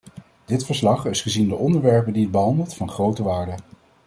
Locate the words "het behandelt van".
2.21-2.89